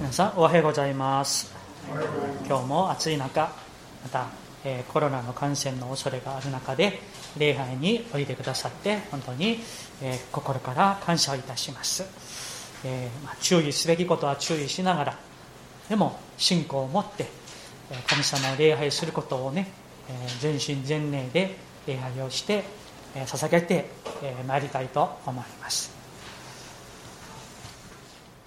[0.00, 1.54] 皆さんおはようございます。
[2.48, 3.52] 今日も暑い中
[4.02, 4.26] また、
[4.64, 6.98] えー、コロナの感染の恐れがある中で
[7.38, 9.60] 礼拝においでくださって本当に、
[10.02, 12.02] えー、心から感謝をいたします、
[12.84, 15.18] えー、まあ、注意すべきことは注意しながら
[15.88, 17.26] でも信仰を持って
[18.08, 19.68] 神様を礼拝することをね
[20.08, 21.56] え全身全霊で
[21.86, 22.64] 礼拝をして
[23.14, 23.86] 捧げて
[24.46, 26.03] まいりたいと思います。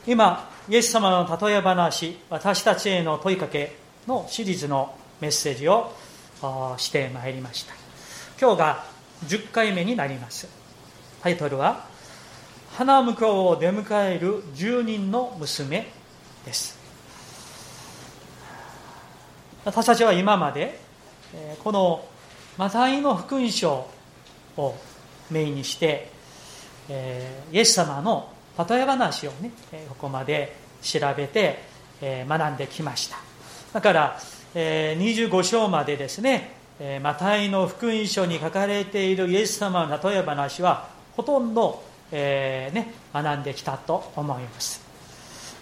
[0.08, 3.76] 今イエス様の例え話私たちへの問いかけ
[4.08, 5.92] のシリーズのメッセージを
[6.78, 7.74] してまいりました。
[8.40, 8.86] 今日が
[9.26, 10.48] 10回目になります。
[11.22, 11.86] タイトルは
[12.78, 15.92] 「花向こうを出迎える住人の娘」
[16.46, 16.78] です。
[19.66, 20.80] 私たちは今まで
[21.62, 22.06] この
[22.58, 23.90] マタイの福音書
[24.56, 24.76] を
[25.30, 26.10] メインにして
[27.52, 28.30] イエス様の
[28.70, 29.52] 例え話をね
[29.90, 31.60] ここまで調べて
[32.02, 33.18] 学んできました。
[33.74, 34.20] だから
[34.54, 36.56] 25章までですね
[37.02, 44.86] マタイの福音書に書かれているイエス様の例え話はほとんど、えー、ね、学んできたと思います。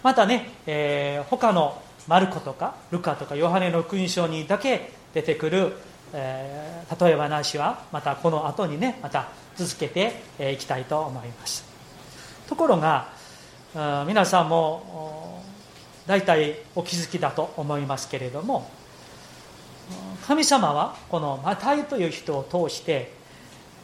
[0.03, 5.73] またね、えー、他のマルコとかルカとかヨハネの福音書にだけ出てくる、
[6.13, 10.21] えー、例え話はまたこの後にねまた続けて
[10.53, 11.74] いきたいと思います。
[12.47, 13.09] ところが
[14.07, 15.41] 皆さんも
[16.07, 18.69] 大体お気づきだと思いますけれども
[20.27, 23.11] 神様はこのマタイという人を通して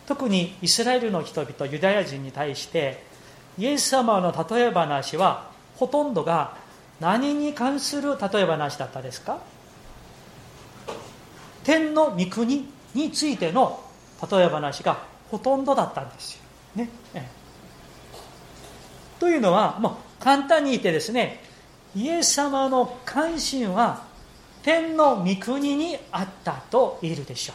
[0.08, 3.04] 特にイスラエルの人々ユダヤ人に対して
[3.58, 6.58] イエス様の例え話はほとんどが
[7.00, 9.40] 何に関する例え話だったですか？
[11.64, 13.84] 天の御国についての
[14.32, 16.42] 例え話がほとんどだったんですよ。
[16.76, 16.90] ね、
[19.22, 21.44] というのは、もう簡単に言ってですね、
[21.96, 24.04] イエス様の関心は
[24.64, 27.54] 天の御国にあったと言えるでしょ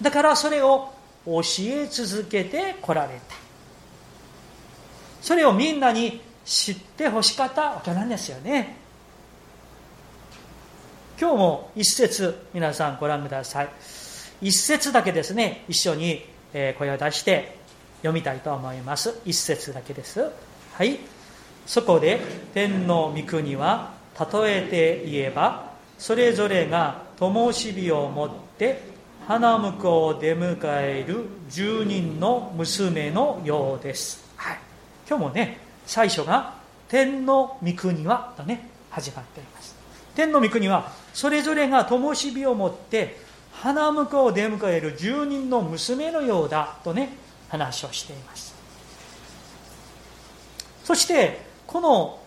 [0.00, 0.04] う。
[0.04, 0.92] だからそれを
[1.26, 3.34] 教え続けてこられた。
[5.20, 8.76] それをみんなに知ってほしかったわけなんですよね。
[11.20, 13.68] 今日も一節皆さんご覧ください。
[14.40, 17.63] 一節だけですね、一緒に声を出して
[18.04, 19.18] 読みたいと思います。
[19.24, 20.30] 一節だけです。
[20.74, 20.98] はい。
[21.66, 22.20] そこで
[22.52, 28.82] 天の御国は例えて言えばそれぞれが灯火を持って
[29.26, 34.58] 花婿を出迎える住人の娘のようです、はい、
[35.08, 36.56] 今日もね最初が
[36.88, 39.74] 天の御国はとね始まっています。
[40.14, 43.16] 天の御国はそれぞれが灯火を持って
[43.52, 47.23] 花婿を出迎える住人の娘のようだとね
[47.54, 48.52] 話をしています。
[50.82, 52.18] そしてこの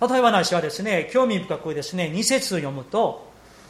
[0.00, 3.26] 例え話はですね興味深くですね2節読むと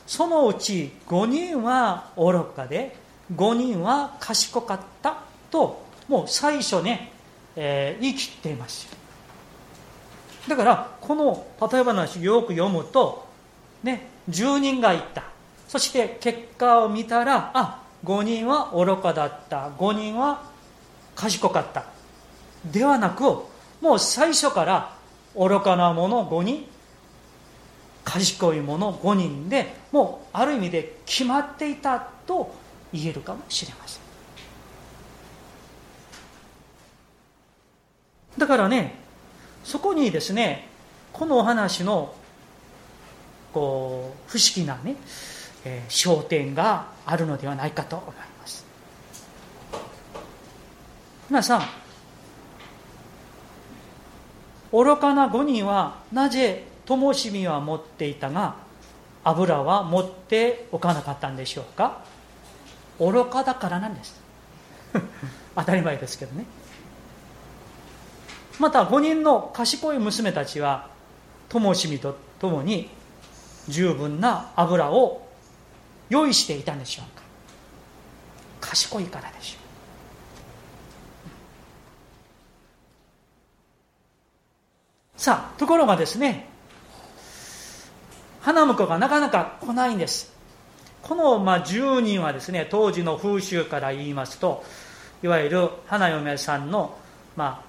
[0.07, 2.97] そのうち5人は愚かで
[3.35, 5.19] 5人は賢かった
[5.51, 7.13] ともう最初ね、
[7.57, 8.87] えー、言い切っています。
[10.47, 13.27] だからこの例え話よく読むと
[13.83, 15.25] ね10人がいた。
[15.67, 19.71] そして結果を見たらあ5人は愚かだった。
[19.71, 20.56] 5人は
[21.17, 21.85] 賢かった。
[22.65, 23.23] ではなく
[23.81, 24.97] もう最初から
[25.35, 26.67] 愚かな者5人
[28.05, 32.55] 賢い者5人でもうある意味で決まっていたと
[32.93, 34.03] 言えるかもしれません。
[38.39, 38.95] だからね
[39.65, 40.69] そこにですね
[41.13, 42.15] このお話の
[43.53, 44.97] こう不思議なね、
[45.65, 48.66] えー、焦点があるのではないかと思います。
[51.29, 51.63] 皆さん
[54.73, 58.57] 愚かな5人はなぜ灯火は持っていたが
[59.25, 62.05] 油は持っておかなかったんでしょうか？
[63.01, 64.21] 愚かだからなんです。
[65.57, 66.45] 当たり前ですけどね。
[68.61, 70.89] また5人の賢い娘たちは
[71.49, 72.89] 灯火とともに
[73.69, 75.27] 十分な油を
[76.09, 77.23] 用意していたんでしょうか？
[78.71, 79.66] 賢いからでしょう。
[85.17, 86.49] さあところがですね
[88.41, 90.33] 花婿がなかなか来ないんです。
[91.03, 94.65] この、ま、10人はですね当時の風習から言いますと
[95.23, 96.97] いわゆる花嫁さんの、
[97.37, 97.65] まあ、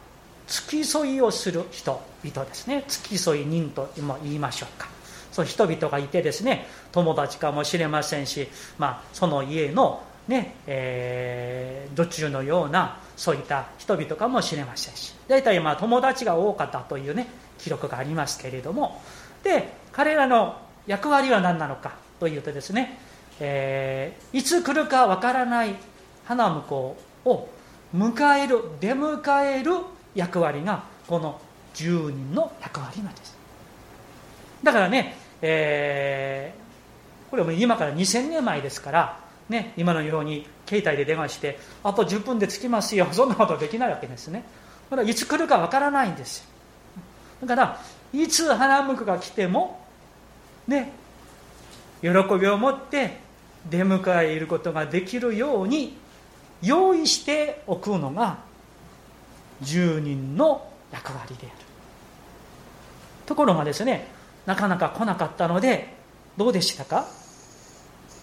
[0.48, 2.84] 付き添いをする人々ですね。
[2.88, 4.88] 付き添い人とも言いましょうか。
[5.32, 8.48] そう人々がいてですね友達かもしれませんし、
[8.78, 17.28] まあ、その家のねえー、土中のようなそういった人々かもしれませんし大体まあ友達が多かったというね
[17.58, 19.02] 記録がありますけれども
[19.44, 22.98] で彼らの役割は何なのかというとですね、
[23.40, 25.76] えー、いつ来るかわからない
[26.26, 27.50] 花婿を
[27.96, 29.72] 迎える出迎える
[30.14, 31.40] 役割がこの
[31.76, 33.38] 10人の役割なんです。
[34.64, 44.44] だからね、えー、これも今から2000年前ですからね、今のように携帯で電話してあと10分で着きますよ そんなことできないわけですね。
[44.90, 46.48] まだいつ来るかわからないんです
[47.42, 47.82] だから
[48.14, 49.86] いつ花婿が来ても
[50.66, 50.94] ね
[52.02, 53.18] 喜びを持って
[53.70, 55.98] 出迎えいることができるように
[56.62, 58.38] 用意しておくのが
[59.62, 61.52] 住人の役割である。
[63.26, 64.08] ところがですね
[64.46, 65.94] なかなか来なかったので
[66.38, 67.08] どうでしたか？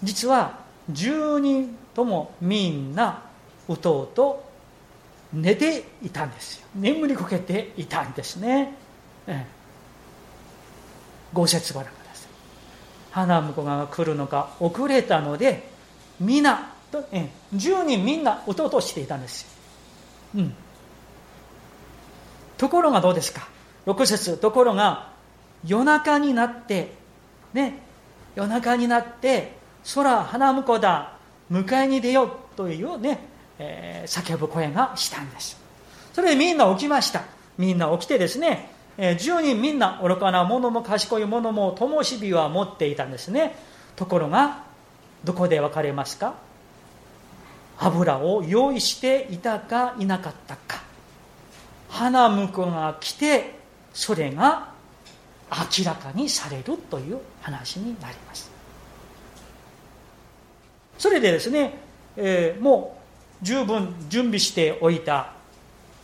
[0.03, 3.23] 実は10人ともみんな
[3.69, 4.45] うとうと
[5.33, 6.67] 寝ていたんですよ。
[6.75, 8.75] 眠りこけていたんですね、
[9.27, 9.47] ええ、
[11.33, 12.29] ご説ご覧ください
[13.11, 15.69] 花婿が来るのが遅れたので
[16.21, 19.43] 皆と、ええ、10人みんなうとうとしていたんです
[20.37, 20.55] よ、うん、
[22.59, 23.49] ところがどうですか
[23.87, 24.37] ？6節。
[24.39, 25.13] ところが
[25.67, 26.93] 夜中になって
[27.53, 27.83] ね
[28.37, 29.57] 夜中になって
[29.93, 31.13] 空花婿だ
[31.51, 33.19] 迎えに出ようというね、
[33.59, 35.61] えー、叫ぶ声がしたんです。
[36.13, 37.23] それでみんな起きました。
[37.59, 43.55] みんな起きてですね、えー、10人みんな愚かな者も賢い者も灯火は持っていたんですね。
[43.97, 44.65] ところが
[45.25, 46.35] どこで分かれますか？
[47.77, 50.83] 油を用意していたかいなかったか。
[51.89, 53.59] 花婿が来て
[53.93, 54.73] それが
[55.79, 58.54] 明らかにされるという話になります。
[60.99, 61.79] それでですね、
[62.17, 62.97] えー、も
[63.43, 65.33] う十分準備しておいた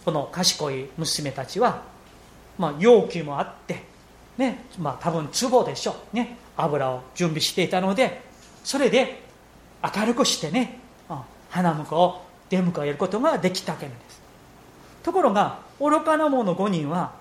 [0.04, 1.82] この賢い娘たちは、
[2.58, 3.84] まあ、容器もあって、
[4.38, 8.20] ねまあ、多分壺でしょう、ね、油を準備していたので
[8.64, 9.22] それで
[9.82, 10.78] 明るくしてね、
[11.48, 14.20] 花婿を出迎えることができたわけなんです。
[15.02, 17.12] ところが愚かな者5人は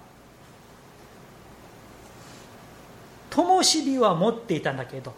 [3.30, 5.14] 灯火は持っていたんだけど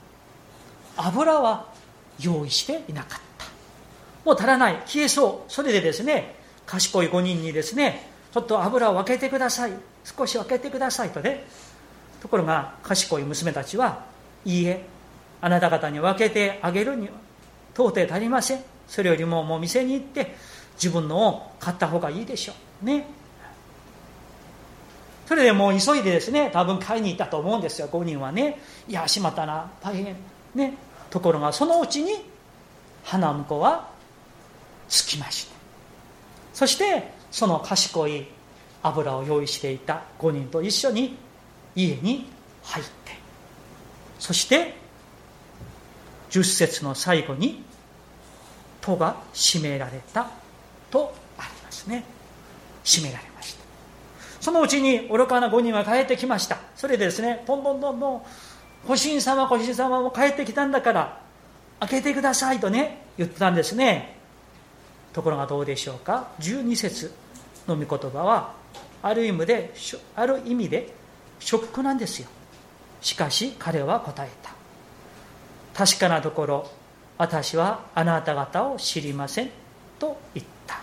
[0.95, 1.70] 油は
[2.21, 3.45] 用意していなかった。
[4.25, 4.75] もう足らない。
[4.85, 5.51] 消えそう。
[5.51, 6.35] それでですね
[6.65, 9.71] 賢い5人にですねちょっと油を分けてください。
[10.03, 11.43] 少し分けてくださいとね
[12.21, 14.05] ところが賢い娘たちは
[14.45, 14.85] いいえ
[15.41, 17.13] あなた方に分けてあげるには
[17.73, 18.63] 到底足りません。
[18.87, 20.35] それよりももう店に行って
[20.75, 22.53] 自分のを買った方がいいでしょ
[22.83, 23.05] うね。
[25.27, 28.59] それでもう急いでですね多分買いに行ったと思うんですよ5人はね。
[28.87, 29.71] いやしまったな。
[29.81, 30.15] 大変。
[30.55, 30.73] ね。
[31.11, 32.25] ところがそのうちに
[33.03, 33.89] 花婿は
[34.89, 35.55] つきました。
[36.53, 38.25] そしてその賢い
[38.81, 41.17] 油を用意していた5人と一緒に
[41.75, 42.27] 家に
[42.63, 42.91] 入って。
[44.19, 44.73] そして
[46.29, 47.63] 10節の最後に
[48.81, 50.27] 「戸が閉められた」
[50.89, 52.05] とありますね。
[52.83, 53.61] 閉められました。
[54.39, 56.57] そのうちに愚かな5人は帰ってきました。
[56.75, 58.23] それでですねどんどんどんどん
[58.87, 61.21] ご神様ご神様も帰ってきたんだから
[61.79, 64.17] 開けてくださいとね言ったんですね。
[65.13, 67.13] ところがどうでしょうか？12節
[67.67, 68.53] の御言葉は
[69.01, 69.73] ある意味で
[70.15, 70.93] ある意味で
[71.39, 72.27] ショックなんですよ。
[73.01, 74.51] しかし彼は答えた。
[75.73, 76.71] 確かなところ
[77.17, 79.49] 私はあなた方を知りません
[79.99, 80.79] と言った。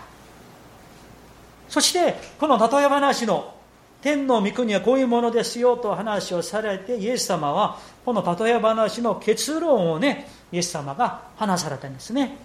[1.69, 3.55] そしてこの例え話の
[4.01, 12.37] 天の御国はこういうものですよと話をされてイエス様はこの例え話の結論をねイエス様が話されたんですね。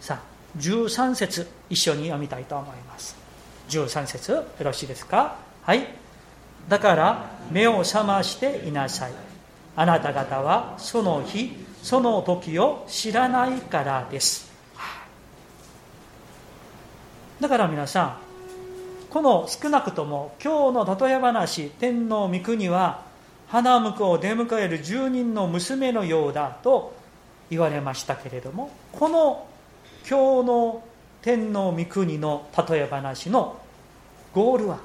[0.00, 3.16] さあ13節一緒に読みたいと思います。
[3.68, 5.36] 13節よろしいですか？
[5.62, 5.86] はい。
[6.68, 9.12] だから目を覚ましていなさい。
[9.76, 14.50] あなた方はその日その時を知らないからです。
[17.40, 18.23] だから皆さん
[19.14, 23.02] この少なくとも今日の例え話天皇御国は
[23.46, 26.96] 花婿を出迎える住人の娘のようだと
[27.48, 29.46] 言われましたけれどもこの
[30.00, 30.84] 今日の
[31.22, 33.56] 天皇御国の例え話の
[34.32, 34.80] ゴールは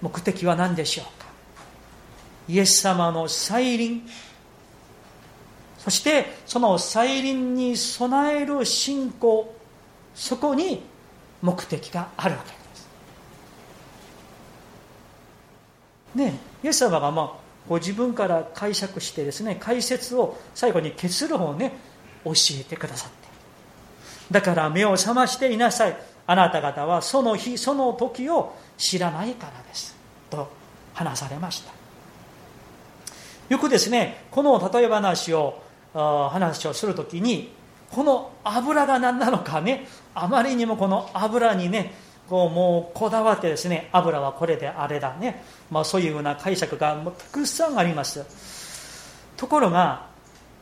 [0.00, 1.28] 目的は何でしょうか？
[2.48, 4.02] イエス様の再臨
[5.78, 9.54] そしてその再臨に備える信仰
[10.16, 10.82] そこに
[11.42, 12.61] 目的があるわけです。
[16.14, 17.32] ねイエス様がまあ
[17.68, 21.72] ご自分から解釈してですね解説を最後に結論をね
[22.24, 23.28] 教えてくださって。
[24.30, 25.96] だから目を覚ましていなさい。
[26.26, 29.96] あなた方はその日その時を知らないからです。
[30.30, 30.48] と
[30.94, 31.72] 話されました。
[33.48, 37.52] よくですねこの例え話を話をするときに
[37.90, 41.92] この油が何なのかねあまりにもこの油にね
[42.28, 48.24] こうもうこだわってですね油はこれであれだね、まあ、そういうような解釈がたくさんあります
[49.36, 50.06] ところが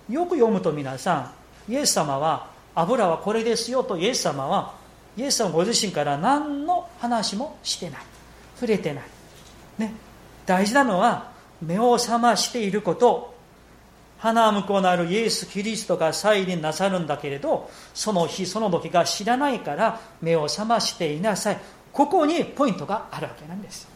[0.08, 1.32] よく読むと皆さ
[1.68, 4.74] んイエス様は油はこれですよとイエス様は
[5.16, 8.00] イエス様ご自身から何の話もしてない。
[8.60, 9.04] 触れてない、
[9.78, 9.94] ね、
[10.44, 13.34] 大事なのは目を覚ましていること。
[14.20, 21.60] 花向こうなるイエス・キリストが再臨なさるんだけれどその日その時が知らないから目を覚ましていなさい
[21.90, 23.88] ここにポイントがあるわけなんです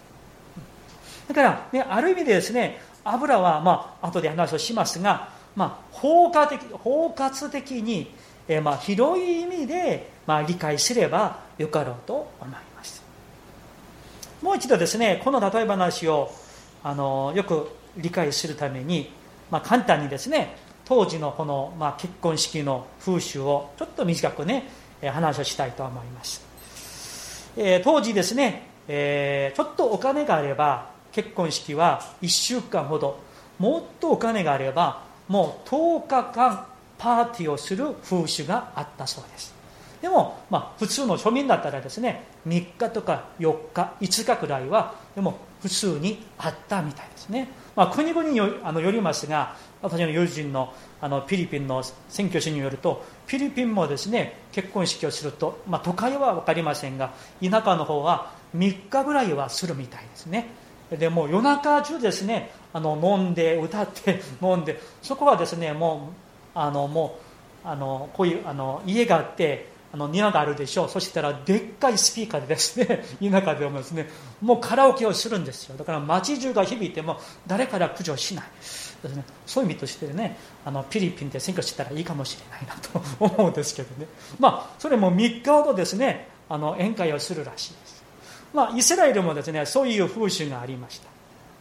[1.28, 8.10] だから、ね、ある意味でですね油はまあ後で話をしますが、まあ、包括的包括的に、
[8.48, 13.02] えまあ、広い意味で、まあ、理解すればよかろうと思います
[14.40, 16.30] もう一度ですねこの例え話を
[16.82, 19.10] あのよく理解するために
[19.50, 24.68] まあ、簡単にですね当時のこの、まあ、結婚式の風習をちょっと短くね
[25.02, 26.42] 話をしたいと思います、
[27.56, 33.22] えー、当時ですね、えー、ちょっとお金があれば結婚式は1週間ほど。
[33.58, 36.66] もっとお金があればもう10日間
[36.98, 39.54] パーティーをする風習があったそうです。
[40.02, 47.48] でも、まあ、普通の庶民だったらですね3日とか4日5日くらいはでも普通にあったみたいですね。
[47.76, 57.12] まあ、国々によあのよりますが私の友人のあのフィリピンの選挙師によるとフィリピンもですね結婚式をすると、まあ、都会は分かりませんが
[57.42, 60.46] 田舎の方は3日ぐらいはするみたいですね。
[60.90, 66.10] でも夜中中ですねあの飲んで歌って 飲んでそこはですねも
[66.54, 67.18] うあのも
[67.64, 70.88] うあのこういうあの家があってあの庭があるでしょう。
[70.88, 74.10] そしたらでっかいスピーカーでですね 田舎でもですね
[74.42, 75.76] もうカラオケをするんですよ。
[75.76, 78.44] だから街中が響いても誰から駆除しない。
[79.04, 84.06] ですねそういう意味としてねあのフィリピンで選挙したらいいかもしれないなと思うんですけどね。
[84.40, 88.02] まあそれも3日ほどですねあの宴会をするらしいです。
[88.52, 91.08] まあイスラエルもですねそういう風習がありました。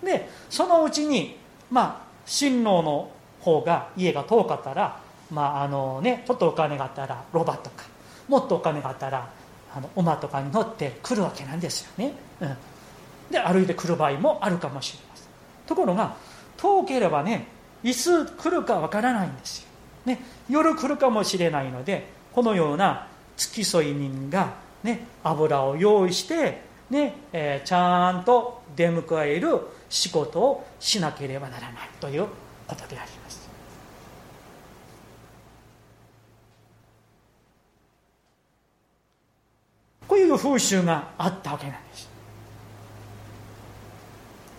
[0.03, 1.37] でそのうちに
[1.69, 3.11] まあ新郎の
[3.41, 4.97] 方が家が遠かったら
[5.29, 7.92] まああのねちょっとお金があったらロバとか
[8.27, 9.29] もっとお金があったら
[9.75, 12.57] あの馬とかに乗って来るわけなんですよね、うん、
[13.31, 15.25] で歩いて来る場合もあるかもしれません。
[15.65, 16.15] ところが
[16.57, 17.47] 遠ければね
[17.83, 19.67] いつ来るかわからないんですよ、
[20.05, 24.53] ね、夜来るかもしれないのでこのような付き添い人が、
[24.83, 32.25] ね、油を用意して、ねえー、ちゃんと出迎える仕事をしなければならないという
[32.67, 33.22] ことであります。
[40.13, 42.07] こういう風習があったわけなんです。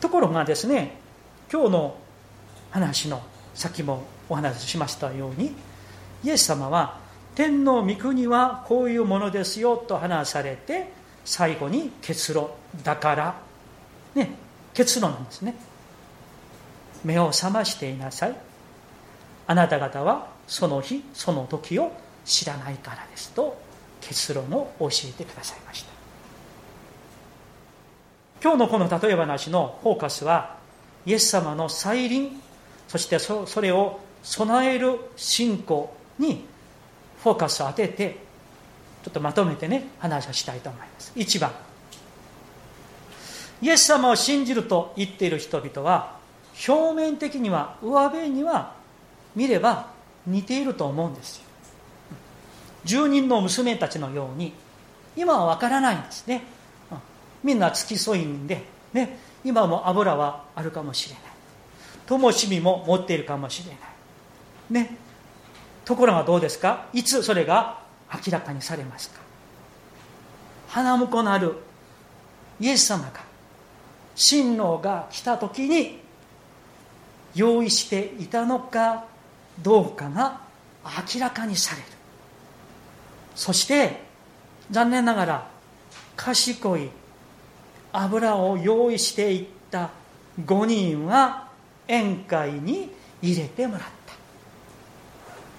[0.00, 0.96] ところがですね
[1.48, 1.96] 今日の
[2.72, 3.22] 話の
[3.54, 5.54] 先もお話ししましたように
[6.24, 6.98] イエス様は
[7.36, 10.88] 天の御国はこういうものですよと話されて
[11.24, 12.50] 最後に結論
[12.82, 13.36] だから
[14.16, 14.34] ね
[14.72, 15.54] 結論なんですね。
[17.04, 18.34] 目を覚ましていなさい。
[19.46, 21.92] あなた方はその日その時を
[22.24, 23.62] 知らないからですと
[24.08, 25.92] 結論を教えてくださいました。
[28.42, 30.56] 今日のこの例え話のフォーカスは
[31.06, 32.40] イエス様の再臨
[32.88, 36.44] そしてそれを備える信仰に
[37.22, 38.18] フォーカスを当てて
[39.02, 41.12] ちょっとまとめてね話をしたいと思います。
[41.16, 41.52] 1番。
[43.62, 46.18] イエス様を信じると言っている人々は
[46.68, 48.74] 表面的には上辺には
[49.34, 49.88] 見れば
[50.26, 51.44] 似ていると思うんですよ。
[52.84, 54.52] 住人の娘たちのように
[55.16, 56.42] 今は分からないんですね。
[57.42, 58.62] みんな付き添いんで、
[58.92, 61.24] ね、今も油はあるかもしれない。
[62.06, 64.84] 灯火も持っているかもしれない。
[64.84, 64.96] ね。
[65.84, 66.86] ところがどうですか？
[66.92, 67.80] いつそれが
[68.12, 69.20] 明らかにされますか？
[70.68, 71.56] 花婿なる。
[72.60, 73.20] イエス様が
[74.14, 76.00] 親王が来た時に
[77.34, 79.04] 用意していたのか
[79.60, 80.40] どうかが
[81.14, 81.88] 明らかにされる。
[83.34, 84.02] そして
[84.70, 85.48] 残念ながら
[86.16, 86.88] 賢い
[87.92, 89.90] 油を用意していった
[90.44, 91.48] 5人は
[91.86, 92.90] 宴会に
[93.22, 94.14] 入れてもらった。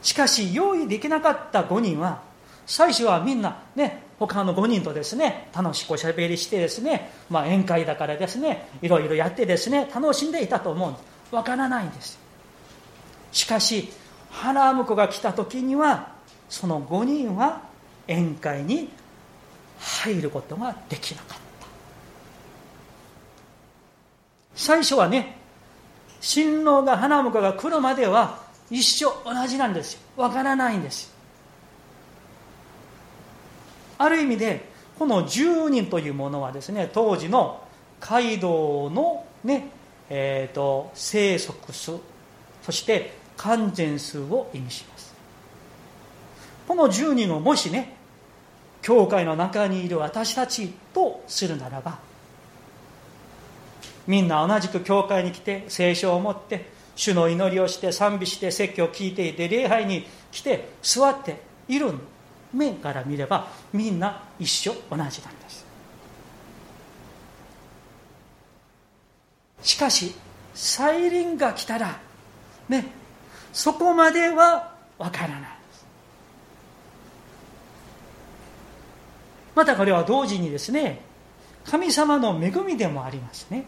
[0.01, 2.21] しかし用意できなかった5人は
[2.65, 10.95] 最初はみんなね他の5人とですね楽しくおしゃべりしてですね、まあ、宴会だからですねいろいろやってですね楽しんでいたと思うん
[11.35, 12.19] わからないんです。
[13.31, 13.89] しかし
[14.31, 16.14] 花婿が来た時には
[16.49, 17.61] その5人は
[18.07, 18.89] 宴会に
[19.79, 21.67] 入ることができなかった。
[24.55, 25.37] 最初はね
[26.21, 29.99] 新郎が花婿が来るまでは一緒同じなんですよ。
[30.17, 31.13] わからないんです。
[33.97, 37.61] ある意味でこの10人というものはですね当時の
[37.99, 39.69] 街道のね
[40.09, 41.97] えーと、生息数
[42.61, 44.94] そして完全数を意味します。
[46.67, 47.95] この10人をもしね
[48.81, 51.99] 教会の中にいる私たちとするならば
[54.07, 61.93] みんな同じく教会に来て聖書を持って主の祈りをして賛美して説教を聞いていて礼拝に来て座っている
[62.53, 65.65] 面から見ればみんな一緒同じなんです。
[69.61, 70.13] しかし
[70.53, 71.99] 再臨が来たら
[72.69, 72.85] ね
[73.51, 75.54] そこまではわからない。
[79.55, 81.01] またこれは同時にですね
[81.65, 83.63] 神様の恵みでもありますね。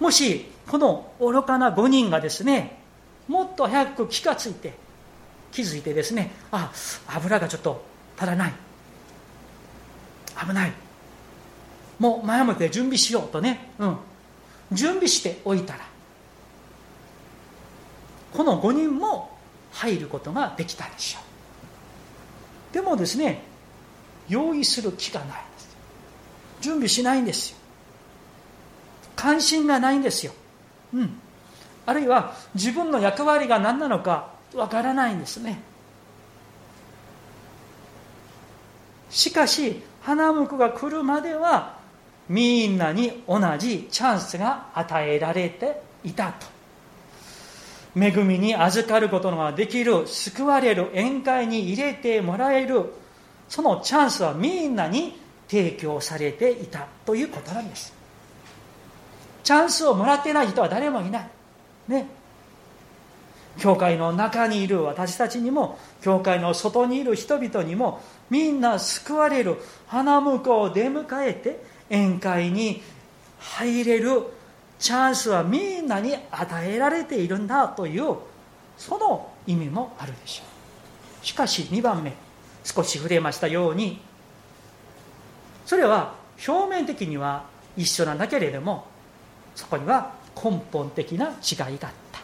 [0.00, 2.78] もしこの愚かな5人がですね
[3.28, 4.74] もっと早く気がついて
[5.50, 6.70] 気づいてですねあ
[7.08, 7.82] 油がちょっと
[8.16, 8.52] 足らない。
[10.46, 10.72] 危ない。
[11.98, 13.96] もう前もって準備しようとね、うん、
[14.72, 15.80] 準備しておいたら
[18.34, 19.35] この5人も
[19.76, 21.20] 入ることができたでしょ
[22.70, 22.74] う。
[22.74, 23.42] でもですね
[24.28, 25.76] 用意する気がないです。
[26.60, 27.58] 準備しないんですよ。
[29.14, 30.32] 関心がないんですよ、
[30.92, 31.18] うん、
[31.86, 35.58] あるいは自分の役割が何なのかわからないんですね。
[39.08, 41.78] しかし花婿が来るまでは
[42.28, 46.55] みんなに同じチャンスが与えられていたと。
[47.98, 52.92] 恵みに預かることができる救われる宴会に入れてもらえる
[53.48, 57.94] そのチャンスはみんなに提供されていたということなんです。
[59.44, 61.30] チャンスをもらってない人は誰もいない。
[61.88, 62.08] ね。
[63.58, 69.56] 教会の中にいる私たちにも教会の外にいる人々にもみんな救われる。
[69.86, 72.82] 花婿を出迎えて宴会に
[73.38, 74.24] 入れる
[74.78, 78.16] チャンスはみんなに与えられているんだという
[78.76, 80.42] その意味もあるでしょ
[81.22, 81.26] う。
[81.26, 82.12] しかし2番目
[82.64, 84.00] 少し触れましたように。
[85.64, 86.14] それは
[86.46, 87.44] 表面的には
[87.76, 88.86] 一緒なんだけれども
[89.54, 92.20] そこには根本的な違いがあった。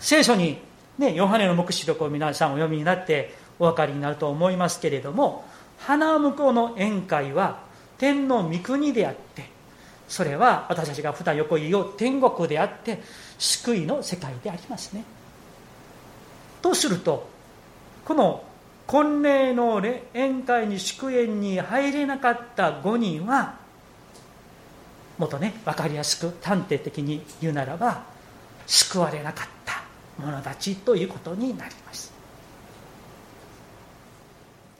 [0.00, 0.58] 聖書に
[0.98, 5.44] ねヨハネの黙示録を皆さんお読みになってお分かりになると思いますけれども
[5.78, 7.60] 花婿の宴会は
[7.98, 9.57] 天の御国であって
[10.08, 13.02] それは私たちが普段横言う天国であって
[13.38, 15.04] 救いの世界でありますね。
[16.62, 17.28] とすると
[18.04, 18.42] この
[18.86, 23.56] 婚礼の宴会に祝宴に入れなかった5人は
[25.18, 28.02] もっとね分かりやすく端的的に言うならば
[28.66, 29.82] 救われなかった
[30.18, 32.12] 者たちということになります。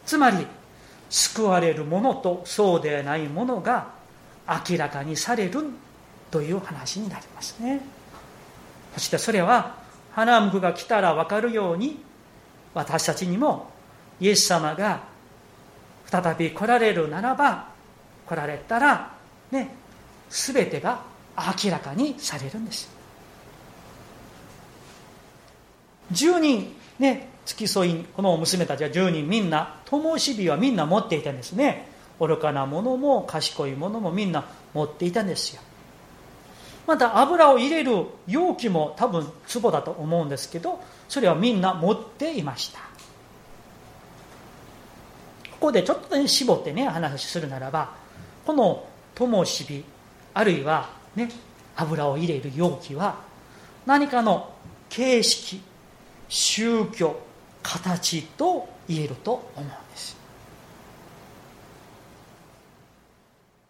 [0.07, 0.47] つまり
[1.11, 3.98] 救われるものとそうでないものが
[4.49, 5.65] 明らかにされる
[6.31, 7.81] という話になりますね。
[8.95, 9.77] そしてそれは
[10.13, 12.03] 花婿が来たら分かるように
[12.75, 13.71] 私たちにも
[14.21, 15.03] イエス様が
[16.07, 17.69] 再び来られるならば
[18.27, 19.13] 来られたら
[19.51, 19.75] ね
[20.31, 21.03] 全てが
[21.65, 22.89] 明らかにされるんです。
[26.13, 31.88] 10人ね付き添いこの娘たちは10人みんな灯火はみんな持っていたんですね
[32.21, 35.63] 愚かなものも賢いものもみんな持っていたんですよ。
[36.87, 42.81] また油を入れる容器も多分壺だと思うんですけどそれはみんな持っていました。
[45.53, 47.95] ここでちょっとね絞ってね話するならば
[48.47, 49.85] この灯火
[50.35, 51.29] あるいはね
[51.77, 53.17] 油を入れる容器は
[53.85, 54.53] 何かの
[54.89, 55.61] 形式
[56.29, 57.21] 宗教
[57.63, 60.17] 形と言えると思うんです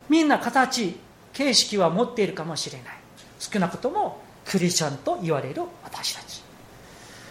[0.08, 0.98] みんな形
[1.32, 2.96] 形式は持っているかもしれない。
[3.38, 6.42] 少なくともクリスチャンと言われる私たち。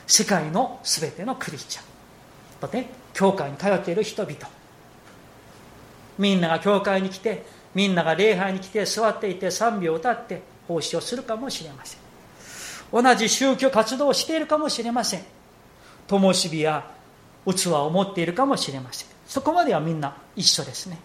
[0.05, 1.85] 世界の全てのクリスチャン。
[2.61, 4.35] とね教会に通っている人々。
[6.17, 11.99] みんなが教会に来てみんなが礼拝に来て座っていて賛美を歌って奉仕をするかもしれません。
[12.91, 15.21] 同じ宗教活動をしているかもしれません。
[16.07, 16.89] 灯火や
[17.45, 19.07] 器を持っているかもしれません。
[19.27, 20.97] そこまではみんな一緒ですね、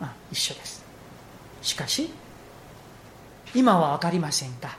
[0.00, 0.81] うん、一緒です。
[1.62, 2.10] しかし
[3.54, 4.76] 今は分かりませんが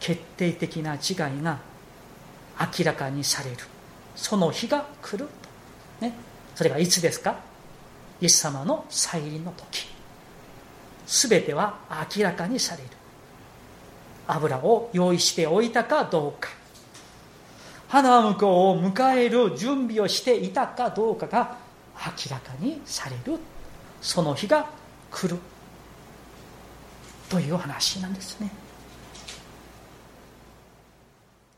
[0.00, 0.98] 決定的な違
[1.38, 1.58] いが
[2.78, 3.56] 明らかにされる。
[4.14, 5.28] その日が来る
[5.98, 6.14] と、ね、
[6.54, 7.36] それがいつですか？
[8.20, 9.88] イエス様の再臨の時。
[11.06, 11.78] すべては
[12.16, 12.90] 明らかにされる。
[14.26, 16.48] 油を用意しておいたかどうか。
[17.88, 21.58] 花婿を迎える準備をしていたかどうかが
[21.96, 23.38] 明らかにされる。
[24.00, 24.70] その日が
[25.10, 25.40] 来る。
[27.28, 28.50] という話なんですね。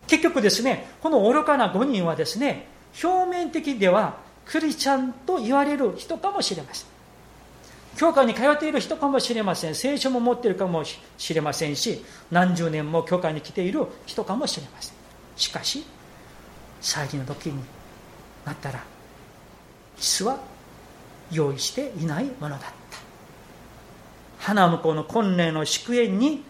[0.07, 2.69] 結局ですねこの愚かな5人はですね
[3.03, 6.87] 表面的ではクリチャンと言われる人かもしれません。
[7.97, 9.75] 教会に通っている人かもしれません。
[9.75, 14.95] 聖書も持っているかもしれませんし何十年も教会に来ている人かもしれません。
[15.37, 15.85] しかし
[16.81, 17.61] 最近の時に
[18.45, 18.85] なったら
[19.99, 20.39] 実は
[21.33, 22.86] 用意していないものだった。
[24.39, 26.45] 花婿の婚礼の祝宴に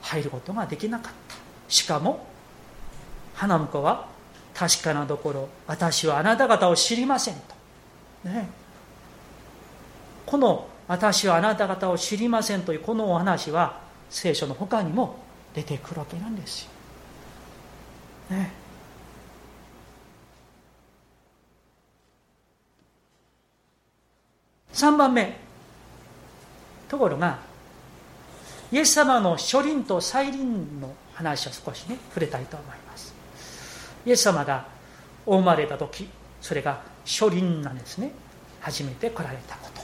[0.00, 1.36] 入ることができなかった。
[1.68, 2.26] しかも
[3.34, 4.06] 花婿は
[4.54, 8.48] 確かなところ私はあなた方を知りませんと、ね、
[10.26, 15.16] この私はあなた方を知りませんというこのお話は聖書の他にも
[15.54, 16.70] 出てくるわけなんですよ。
[18.36, 18.52] ね、
[24.74, 25.51] 3番目。
[26.92, 27.38] ところが
[28.70, 33.14] イエス様の初臨と再臨の話を少しね触れたいと思います。
[34.04, 34.66] イエス様が
[35.24, 36.06] お生まれた時
[36.42, 38.12] それが初臨なんですね。
[38.60, 39.80] 初めて来られたこと。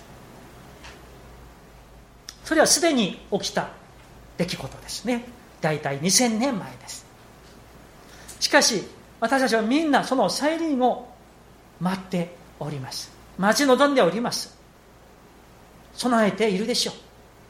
[2.45, 3.71] それはすでに起きた
[4.37, 5.25] 出来事ですね。
[5.63, 7.07] 大体2000年前です。
[8.39, 8.83] しかし
[9.19, 11.09] 私たちはみんなその再臨を
[11.81, 13.11] 待っております。
[13.39, 14.58] 待ち望んでおります。
[15.99, 16.95] 備えているでしょう。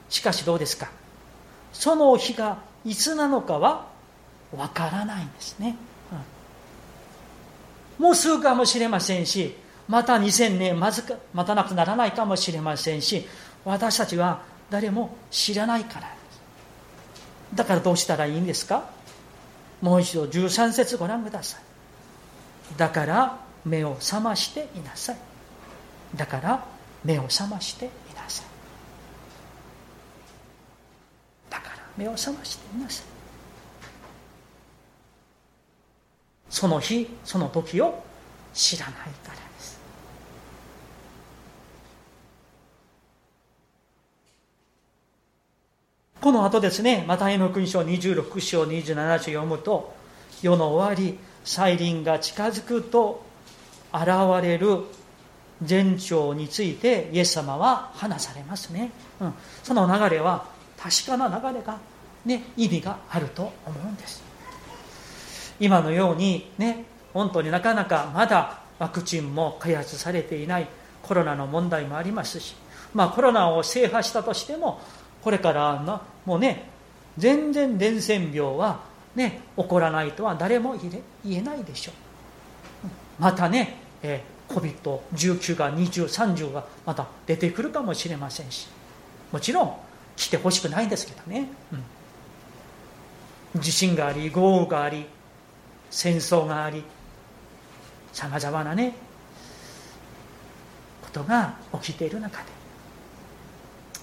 [0.08, 0.88] しかしどうですか？
[1.72, 3.86] その日がいつなのかは
[4.56, 5.76] わからないんですね、
[7.98, 9.54] うん、もうすぐかもしれませんし
[9.86, 13.26] また2000年待たなくならないかもしれませんし
[13.66, 16.14] 私たちは誰も知らないから
[17.54, 18.88] だからどうしたらいいんですか？
[19.82, 21.60] もう一度13節ご覧ください。
[22.78, 25.16] だから目を覚ましていなさい。
[26.16, 26.64] だから
[27.04, 28.46] 目を覚ましていなさい
[31.50, 33.04] だから目を覚ましていなさい。
[36.48, 38.02] その日その時を
[38.54, 39.80] 知らないからです。
[46.20, 49.94] この後ですね、また絵の国書26章27章読むと、
[50.40, 53.24] 世の終わり、再臨が近づくと
[53.92, 54.08] 現
[54.42, 54.84] れる
[55.68, 58.90] 前兆についてイエス様は話されますね。
[59.20, 60.46] うん、その流れは
[60.78, 61.78] 確かな流れが、
[62.28, 64.22] ね、意味があると思うんです。
[65.58, 70.68] 今のようにね、本当になかなかまだワクチンも開発されていない
[71.02, 72.54] コロナの問題もありますし、
[72.94, 74.80] まあコロナを制覇したとしても
[75.22, 76.68] これからなもうね
[77.16, 78.80] 全然伝染病は
[79.16, 82.08] ね起こらないとは誰も言えないでしょう。
[83.18, 88.68] またね、えー、COVID-19 が2030がまた出てくるかもしれませんし
[89.32, 89.74] もちろん
[90.16, 91.82] 来てほしくないんですけどね、うん、
[93.56, 95.06] 地震があり豪雨があり
[95.90, 96.84] 戦争があり
[98.12, 98.94] さまざまなね
[101.02, 102.44] ことが起きている中で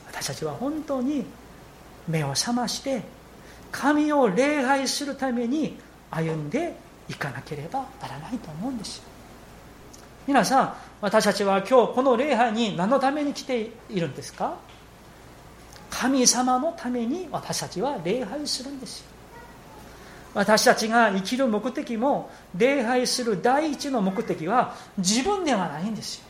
[0.08, 1.26] 私たちは本当に
[2.08, 3.02] 目を覚まして
[3.72, 5.78] 神を礼拝するために
[6.10, 6.74] 歩んで
[7.10, 9.04] いかなければならないと思うんですよ。
[10.28, 14.56] 皆さん私たちは今日この礼拝に何のために来ているんですか？
[15.92, 19.15] 神様のために私たちは礼拝するんですよ。
[20.36, 26.26] 私たちが生きる目的も礼拝する第一の目的は自分ではないんですよ。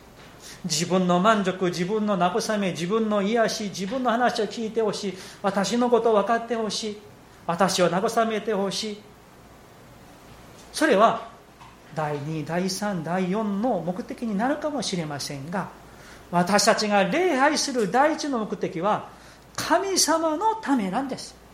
[0.64, 5.14] 自分の満足自分の慰め自分の癒し自分の話を聞いてほしい。
[5.42, 6.98] 私のことを分かってほしい。
[7.48, 9.02] 私を慰めてほしい。
[10.72, 11.28] それは
[11.96, 15.70] 第2第3第4の目的になるかもしれませんが
[16.30, 19.08] 私たちが礼拝する第一の目的は
[19.56, 21.45] 神様のためなんです。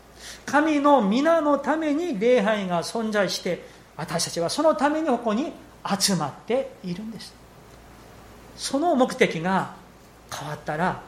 [0.45, 5.51] 神の皆のために礼拝が存在して私たちはそのためにここに
[5.99, 7.33] 集まっているんです。
[8.55, 9.75] その目的が
[10.31, 11.01] 変わったら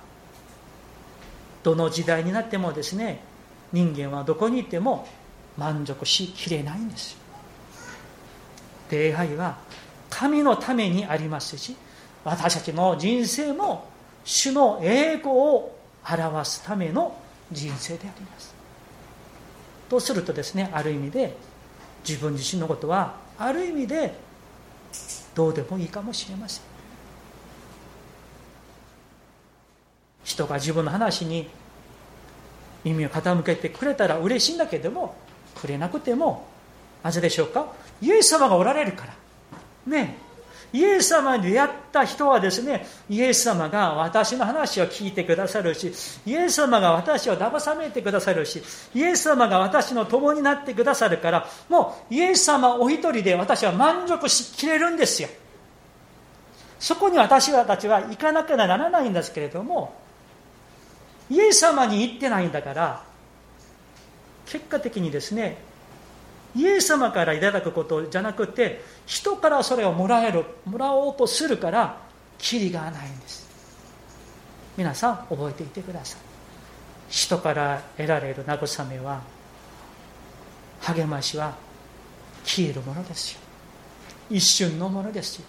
[1.64, 3.22] どの時代になってもですね
[3.72, 5.08] 人間はどこにいても
[5.58, 7.18] 満足しきれないんです。
[8.90, 9.58] 礼拝は
[10.10, 11.76] 神のためにありますし
[12.24, 13.88] 私たちの人生も
[14.24, 15.76] 主の栄光を
[16.08, 17.18] 表すための
[17.52, 18.54] 人生であります。
[19.90, 21.36] とするとですねある意味で
[22.08, 24.14] 自分自身のことはある意味で
[25.34, 26.64] どうでもいいかもしれません。
[30.24, 31.48] 人が自分の話に
[32.84, 35.16] 耳を傾けてくれたら嬉しいんだけども
[35.56, 36.48] くれなくても
[37.04, 37.68] なぜでしょうか？
[38.02, 39.14] イエス様がおられるから。
[39.86, 40.18] ね
[40.74, 45.94] イエス様に出会った人はですね、イエス様が私の話を聞いてくださるし、
[46.26, 48.62] イエス様が私を慰めてくださるし、
[48.94, 55.30] イエス様が私の友になってくださるから、もうイエス様お一人で私は満足しきれるんですよ。
[56.80, 59.96] そこに私たちは行かなきゃならないんですけれども、
[61.30, 63.04] イエス様に行ってないんだから、
[64.46, 65.58] 結果的にですね、
[66.56, 71.98] イエス様からいただくことじゃなくて人からそれをもらえるもらおうとするから
[72.38, 73.46] キリがないんです。
[74.78, 76.20] 皆さん覚えていてください。
[77.10, 79.22] 人から得られる慰めは
[80.82, 81.56] 励ましは
[82.44, 83.40] 消えるものですよ。
[84.30, 85.46] 一瞬のものですよ。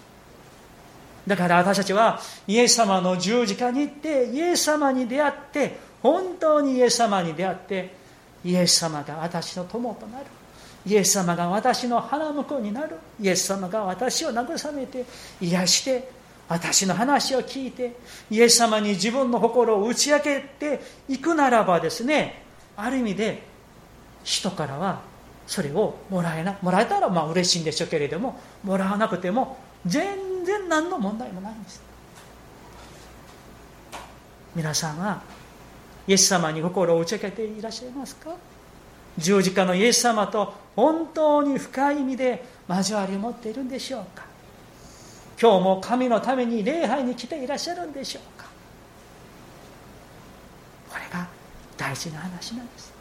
[1.25, 7.95] だから私たちはイエス様の十字架に行ってイエス様に出会って本当にイエス様に出会って
[8.45, 10.25] イエス様が私の友となる。
[10.87, 12.95] イエス様が私の腹向こうになる。
[13.21, 15.05] イエス様が私を慰めて
[15.41, 16.09] 癒して
[16.47, 17.97] 私の話を聞いて
[18.31, 22.41] イエス様に自分の心を打ち明けていくならばですね
[22.77, 23.43] ある意味で
[24.23, 25.01] 人からは
[25.45, 31.81] それをもらえなもらえたらまあ嬉しいんでしょうけれどももらわなくても全然何の問題もないんです。
[34.55, 35.21] 皆さんは
[36.07, 38.31] イエス様に心を打ち明けていらっしゃいますか？
[39.17, 44.25] 十字架のイエス様と本当に深い意味で交わりを持っているんでしょうか？
[45.41, 48.45] 今日も神のために礼拝に来ていらっしゃるんでしょうか？
[50.89, 51.27] これが
[51.77, 52.93] 大事な話なんです。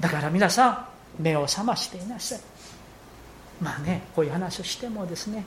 [0.00, 2.40] だから皆さん目を覚ましていなさい。
[3.60, 5.44] まあねこういう話をしてもですね。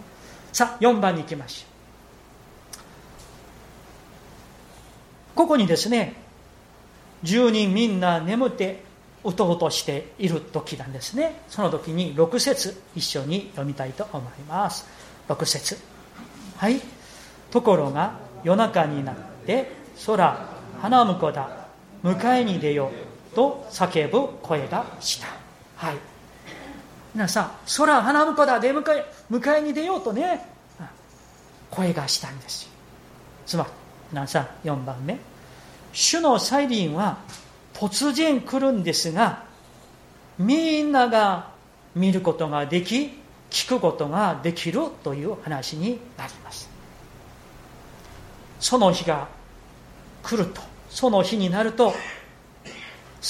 [0.52, 1.66] さあ4番に行きましょ
[5.34, 5.36] う。
[5.36, 6.16] ここにですね
[7.24, 8.84] 10人みんな眠って
[9.24, 11.42] うとうとしている時なんですね。
[11.50, 14.88] その時に6節一緒に読みたいと思います。
[15.28, 15.78] 6節。
[16.58, 16.82] はい。
[17.52, 19.72] ところが夜中になって
[20.06, 20.48] 空
[20.82, 21.68] 花婿だ
[22.04, 22.92] 迎えに出よ
[23.32, 25.28] うと叫ぶ声がした。
[25.76, 25.98] はい。
[27.14, 30.46] 皆さん空花婿だ出迎え迎えに出ようとね
[31.72, 32.70] 声がしたんです
[33.46, 33.70] つまり
[34.12, 35.18] 皆さん4番目。
[35.92, 37.18] 主の再臨は
[37.80, 39.44] 突然来るんですが
[40.38, 41.52] みんなが
[41.96, 43.12] 見ることができ
[43.50, 46.70] 聞くことができるという話になります。
[48.60, 49.30] その日が
[50.22, 51.94] 来るとその日になると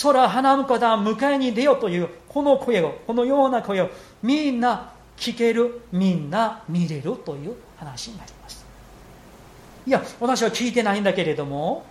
[0.02, 3.90] 空花婿だ迎えに出よというこの声をこのような声を
[4.24, 8.66] みんな聞けるみんな見れるという話になります。
[9.86, 11.86] いや私は聞いてないんだけれども、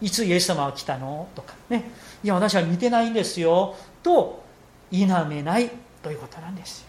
[0.00, 1.28] いつイエス様が来たの？
[1.34, 1.90] とかね。
[2.22, 3.76] いや私は見てないんですよ。
[4.02, 4.42] と
[4.90, 5.70] 否めない
[6.02, 6.86] ということなんですよ。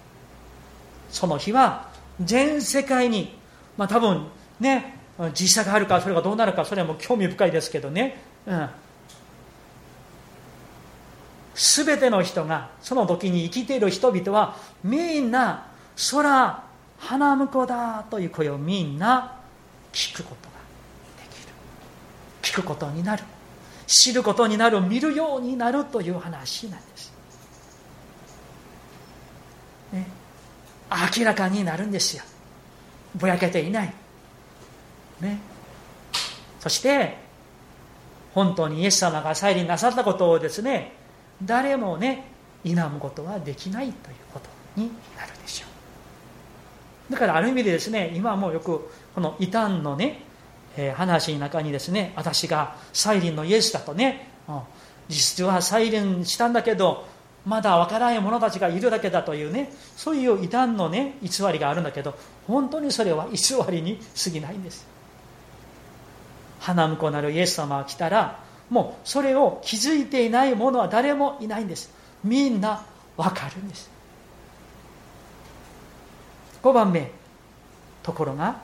[1.10, 1.90] その日は
[2.22, 3.36] 全世界に
[3.78, 4.28] まあ多分
[4.60, 4.98] ね
[5.34, 8.70] 実際があるかそれがどうなるかそれはもう興味深いですけどね、うん、
[11.54, 15.68] 全ての人がその時に生きている人々はみんな
[16.12, 16.64] 空
[16.98, 19.38] 花婿だという声をみんな
[19.92, 20.51] 聞くこと。
[22.52, 23.24] 聞くことになる。
[23.88, 27.14] 知ることになる見るようになるという話なんです、
[29.92, 30.08] ね、
[31.18, 32.24] 明らかになるんですよ。
[33.16, 33.94] ぼやけていない、
[35.20, 35.40] ね、
[36.60, 37.18] そして
[38.34, 40.94] 本当にイエス様が再臨なさったことをですね
[41.44, 42.32] 誰もね
[42.64, 45.66] 否むことはできないということになるでしょ
[47.10, 50.31] うだからある意味でですね今もよくこの異端のね
[50.78, 54.62] えー、話の中にですね私がサイリンのイエスだとね、うん、
[55.10, 57.06] 実はサイリンしたんだけど
[57.46, 62.16] まだ分からない者たちがいるだけだというねそういう異端のね偽りがあるんだけど
[62.48, 64.88] 本当にそれは偽りに過ぎないんです。
[66.60, 71.92] 花婿なるイエス様が来たらもうそれを気づいていない者は誰もいないんです。
[72.24, 72.86] みんな
[73.18, 73.90] 分かるんです。
[76.62, 77.10] 5番目
[78.04, 78.62] ところが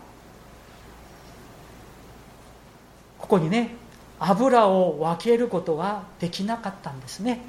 [3.28, 3.76] ここにね
[4.20, 7.42] 油を分けることはできなかったんですね。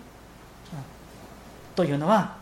[1.76, 2.36] というのは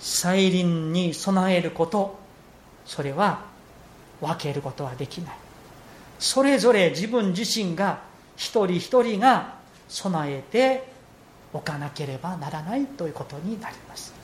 [0.00, 2.18] 再臨に備えること
[2.86, 3.42] それは
[4.22, 5.36] 分けることはできない
[6.18, 8.00] それぞれ自分自身が
[8.34, 9.56] 一人一人が
[9.88, 10.90] 備えて
[11.52, 14.14] 置かなければならないということになります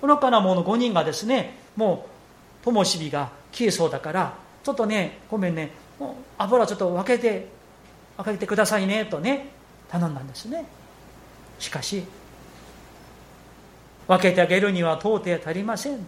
[0.00, 2.06] 愚かな者5人がですねも
[2.62, 7.46] う灯火が消えそうだからちょっとねごめんねもう油ちょっと分けて
[8.16, 9.50] 分けてくださいねとね
[9.88, 10.64] 頼んだんですね。
[11.58, 12.02] しかし
[14.08, 15.98] 分けてあげるには到底足りません。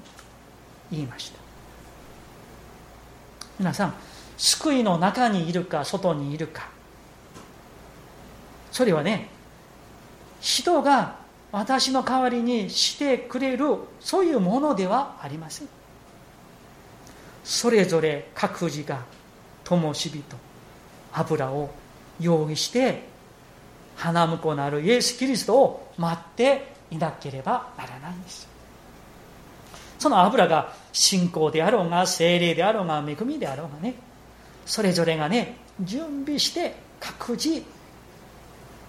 [0.90, 1.38] 言いました。
[3.58, 3.94] 皆さん
[4.38, 6.68] 救いの中にいるか外にいるか。
[8.72, 9.28] それはね
[10.40, 11.16] 人が
[11.52, 13.66] 私の代わりにしてくれる
[14.00, 15.68] そういうものではありません。
[17.44, 19.00] それぞれ各自が
[19.76, 20.36] 灯火と
[21.12, 21.70] 油を
[22.20, 23.02] 用意して
[23.96, 28.48] 花婿なるイエス・キリストを待っていなければならないんです。
[29.98, 33.94] その油が信仰であろうが精霊であろうが恵みであろうがね
[34.66, 37.62] それぞれがね準備して各自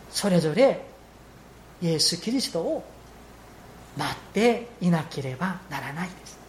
[0.09, 0.85] それぞれ
[1.81, 2.83] イエス・キリストを
[3.95, 6.42] 待っていなければならないです。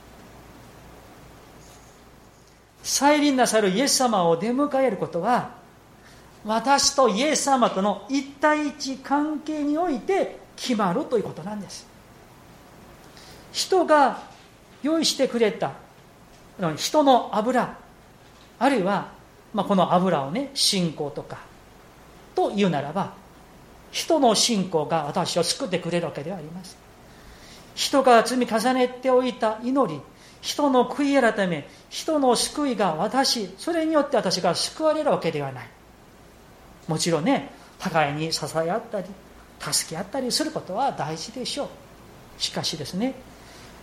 [2.84, 5.52] 再臨なさるイエス様を出迎えることは
[6.44, 11.86] 私とイエス様との一対一関係において決まるということなんです。
[13.52, 14.22] 人が
[14.82, 15.72] 用意してくれた
[16.76, 17.78] 人の油
[18.58, 19.12] あるいは、
[19.54, 21.38] まあ、この油をね信仰とか
[22.34, 23.14] というならば
[23.92, 26.78] 人の信仰が私を救ってくれるわけではありません
[27.74, 30.00] 人が積み重ねておいた祈り
[30.44, 35.68] 人の悔い改め人の救いが私それによって私が救われるわけではない。
[36.86, 39.06] もちろんね互いに支え合ったり
[39.58, 41.68] 助け合ったりすることは大事でしょう。
[42.36, 43.14] しかしですね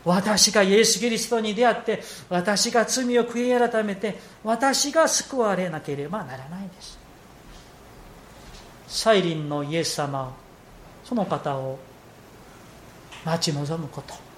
[0.05, 6.99] 私がイエス・キリストに出会って私が罪を悔い改めて私が救われなければならないんです。
[8.87, 10.31] 再臨のイエス様
[11.03, 11.79] その方を
[13.25, 14.30] 待ち望むこと。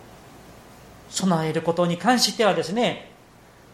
[1.14, 3.12] 備えることに関してはですね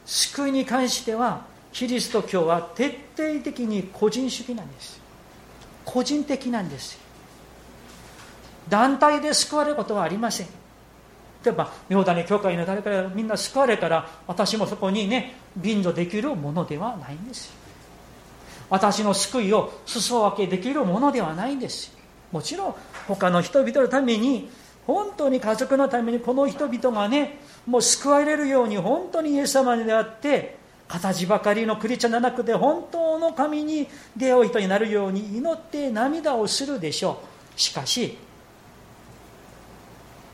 [0.06, 5.00] 救いに関してはキリスト教は徹底的に個人主義なんです。
[5.86, 7.00] 個人的なんです。
[8.68, 10.48] 団体で救われることはありません。
[11.46, 17.54] 例えば妙だね教会の誰かみんな救われたら私もそこにね便乗できるものではないんです。
[18.70, 21.92] 私の救いを裾分けできるものではないんです。
[22.32, 22.76] もちろん
[23.08, 24.50] 他の人々のために
[24.90, 37.22] 本当に家族のためにこの人々がねもう救われるように本当にイエス様に出会って形ばかりのクリスチャンじゃなくて本当の神に出会う人になるように祈って涙をするでしょ
[37.56, 37.60] う。
[37.60, 38.18] しかし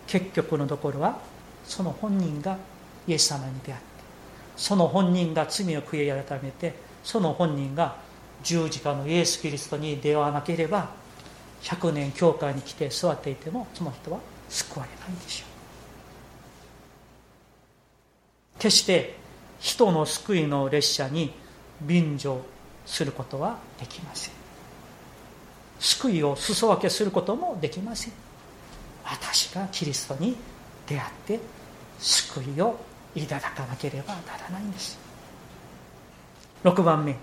[0.07, 1.19] 結局のところは
[1.65, 2.57] その本人が
[3.09, 3.83] イエス様に出会って
[4.55, 7.97] その本人が罪を悔い改めてその本人が
[8.41, 10.91] 十字架のイエス・キリストに出会わなければ
[11.63, 15.45] 100年教会に来て座っていてもその人は救われないんでしょ
[18.57, 18.59] う。
[18.59, 19.15] 決して
[19.59, 21.33] 人の救いの列車に
[21.81, 22.41] 便乗
[22.85, 24.33] することはできません。
[25.79, 28.13] 救いを裾分けすることもできません。
[29.03, 30.35] 私がキリストに
[30.87, 31.39] 出会って
[31.99, 32.79] 救いを
[33.15, 34.97] いただかなければならないんです。
[36.63, 37.15] 6番目。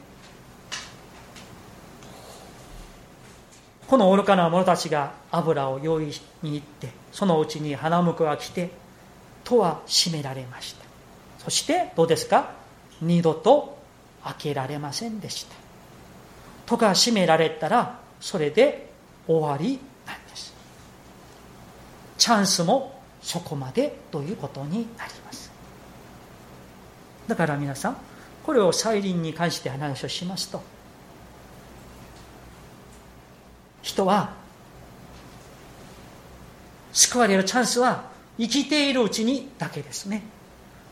[3.92, 6.07] この愚かな者たちが油を用意
[6.42, 8.70] に行ってそのうちに花婿が来て
[9.44, 10.85] 戸は閉められました。
[11.38, 12.52] そしてどうですか？
[13.02, 13.76] 二度と
[14.24, 15.55] 開けられませんでした。
[16.64, 18.88] 戸が閉められたらそれで
[19.26, 20.55] 終わりなんです。
[22.16, 25.52] チャンスもそこまでということになります。
[27.28, 27.98] だから皆さん
[28.42, 30.62] これを再臨に関して話をしますと
[33.92, 34.33] 人は
[36.92, 40.22] 救われるチャンスは生きているうちにだけですね。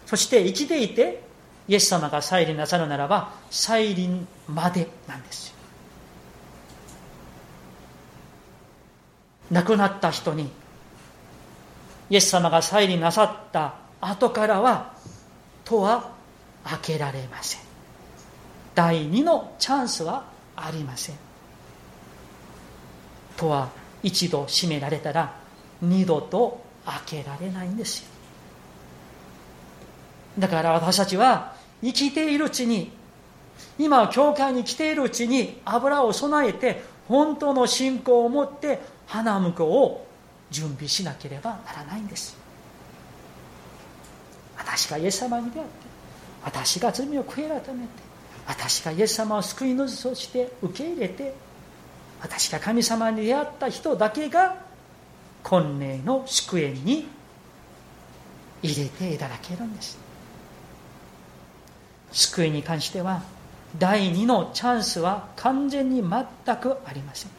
[0.07, 1.23] そして生きていて
[1.69, 5.55] イエス様が再臨なさるならば再臨までなんですよ。
[9.51, 10.49] 亡くなった人に
[12.09, 14.95] イエス様が再臨なさった後からは
[15.65, 16.13] 戸は
[16.65, 17.61] 開けられません。
[18.75, 20.25] 第二のチャンスは
[20.57, 21.30] ありません。
[23.41, 23.71] 戸は
[24.03, 25.35] 一度閉められたら
[25.81, 28.09] 二度と開けられないんですよ。
[30.39, 32.93] だから私たちは生きているうちに
[33.79, 40.07] 今教会に来ているうちに油を備えて本当の信仰を持って花婿を
[40.51, 42.37] 準備しなければならないんです。
[44.57, 45.73] 私がイエス様に出会って
[46.45, 47.89] 私が罪を悔い改めて
[48.47, 51.35] 私がイエス様を救い主として受け入れて
[52.21, 54.57] 私が神様に出会った人だけが
[55.43, 57.07] 婚礼の祝宴に
[58.63, 59.99] 入れていただけるんです。
[62.13, 63.23] 救いに関しては
[63.79, 67.31] 第二のチャンスは完全に全くありません。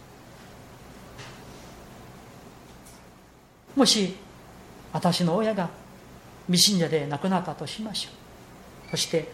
[3.76, 4.16] もし
[4.94, 5.70] 私の親が
[6.48, 8.10] 未信者で亡くなったとしましょ
[8.88, 8.92] う。
[8.92, 9.30] そして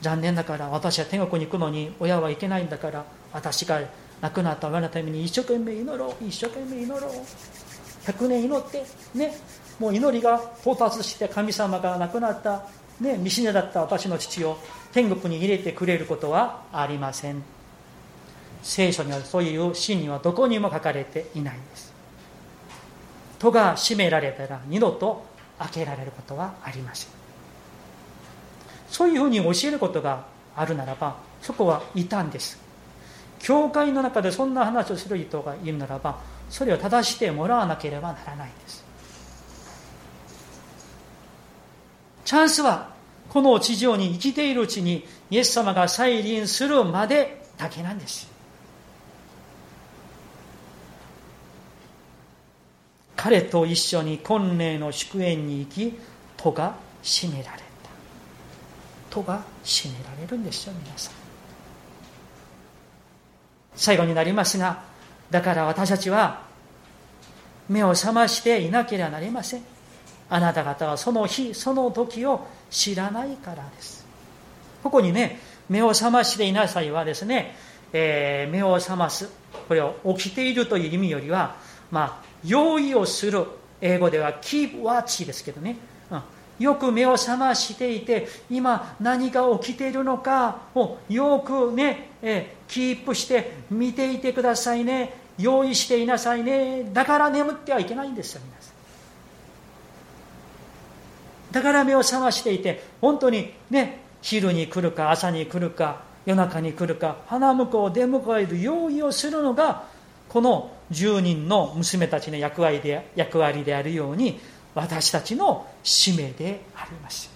[0.00, 3.80] 残念だから私は天国に行くのに親はいけないんだから私が
[4.20, 6.24] 亡くなった親のために一生懸命祈ろう。
[6.24, 7.10] 一生懸命祈ろう。
[8.04, 8.84] 100年祈って。
[9.14, 9.32] ね。
[9.78, 12.64] もう祈りが到達して神様が亡くなった。
[13.00, 13.14] ね。
[13.14, 14.58] 未信者だった私の父を。
[14.92, 17.42] 天国に入れてくれることはありません。
[18.62, 21.92] 聖書にはそういう真理はどこにも書かれていないんです。
[23.38, 25.24] 戸が閉められたら二度と
[25.58, 27.10] 開けられることはありません。
[28.90, 30.24] そういうふうに教えることが
[30.56, 32.67] あるならばそこはいたんです。
[33.38, 36.18] 教会の中でそんな話をする人がいるならば
[36.50, 38.84] それを正してもらわなければならないんです。
[42.24, 42.90] チャンスは
[43.30, 48.28] この地上に生きているうちにイエス様が再臨するまでだけなんです。
[53.16, 55.98] 彼と一緒に婚礼の祝宴に行き
[56.36, 57.64] 戸が閉められた。
[59.10, 61.17] 戸が閉められるんですよ皆さん。
[63.78, 64.82] 最後になりますが
[65.30, 66.42] だから私たちは
[67.68, 69.62] 目を覚ましていなければなりません。
[70.30, 74.06] あなた方はその日その時を知らないからです。
[74.82, 77.54] ここにね目を覚ましていなさいはですね、
[77.92, 79.30] えー、目を覚ます。
[79.68, 81.56] これを起きているという意味よりは
[81.90, 83.46] まあ用意をする。
[83.80, 85.76] 英語では keep watch ですけどね、
[86.58, 95.14] よく目を覚ましていて今何が起きているのかをよくね、え、キープして見ていてくださいね。
[95.38, 96.90] 用意していなさいね。
[96.92, 98.78] だから眠ってはいけないんですよ皆さん。
[101.52, 109.84] だから目を覚ましていて本当にね昼に来るか朝に来るか夜中に来るか花婿を出迎える用意をするのが
[110.28, 114.38] この10人の娘たちの役割で役割であるように
[114.74, 117.30] 私たちの使命であります。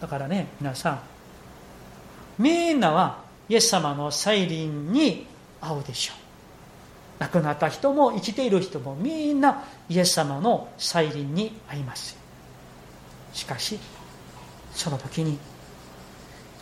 [0.00, 1.00] だからね皆さん
[2.38, 5.26] みんなはイエス様の再臨に
[5.60, 6.24] 会うでしょう。
[7.20, 12.16] 亡くなった人も生きている人もみんなイエス様の再臨に会います。
[13.32, 13.78] しかし
[14.72, 15.38] その時に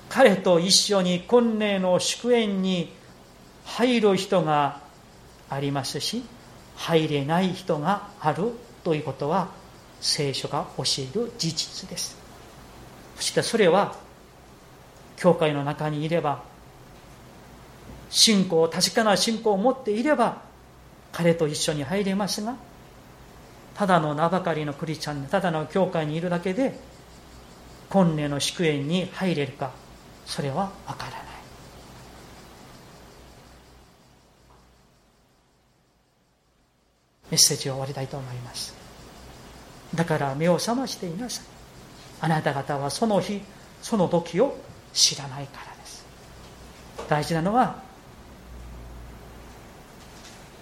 [0.08, 2.92] 彼と一緒に婚礼の祝宴に
[3.64, 4.80] 入る人が
[5.48, 6.22] ありますし
[6.76, 8.52] 入れない人がある
[8.84, 9.48] ということは
[10.02, 12.18] 聖書が教える事実です。
[13.16, 13.96] そしてそれは
[15.16, 16.42] 教会の中にいれば
[18.10, 20.42] 信仰確かな信仰を持っていれば
[21.12, 22.56] 彼と一緒に入れますが
[23.74, 26.74] ただの名ばかりのクリスチャンただの教会にいるだけで
[27.88, 29.70] 婚礼の祝宴に入れるか
[30.26, 31.22] それは分からない。
[37.30, 38.81] メッセージを終わりたいと思います。
[39.94, 41.44] だから目を覚ましていなさい。
[42.20, 43.42] あなた方はその日
[43.82, 44.56] その時を
[44.92, 46.04] 知らないからです。
[47.08, 47.82] 大事なのは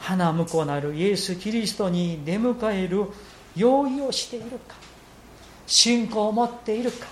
[0.01, 3.07] 花婿なるイエス・キリストに出迎える
[3.57, 4.75] 用意をしているか
[5.67, 7.07] 信仰を持っているか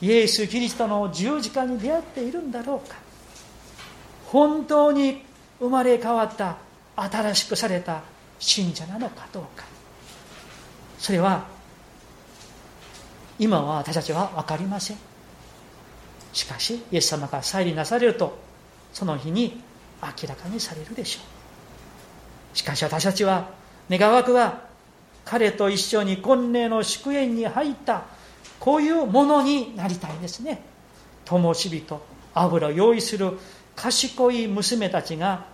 [0.00, 2.96] イエス・キリストの十字架に出会っているんだろうか
[4.26, 5.22] 本当に
[5.60, 6.56] 生まれ変わった
[6.96, 8.02] 新しくされた
[8.40, 9.73] 信者なのかどうか。
[11.04, 11.44] それは
[13.38, 14.96] 今は私たちは分かりません。
[16.32, 18.38] しかしイエス様が再臨なされると
[18.90, 19.60] その日に
[20.00, 21.20] 明らかにされるでしょ
[22.54, 22.56] う。
[22.56, 23.50] しかし私たちは
[23.90, 24.62] 願わくは
[25.26, 28.04] 彼と一緒に婚礼の祝宴に入った
[28.58, 30.62] こういうものになりたいですね。
[31.26, 32.02] 灯火と
[32.32, 33.38] 油を用意する
[33.76, 35.44] 賢い娘たちが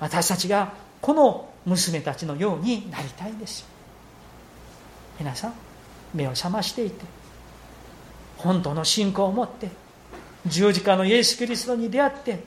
[0.00, 3.77] 私たちがこの娘たちのようになりたいんです
[5.18, 5.54] 皆さん
[6.14, 7.04] 目を覚ましていて
[8.36, 9.68] 本当の信仰を持って
[10.46, 12.44] 十字架のイエス・キリストに出会って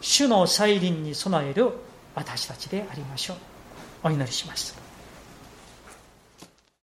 [0.00, 1.70] 主の再臨に備える
[2.14, 3.36] 私たちでありましょう。
[4.02, 4.79] お祈りします。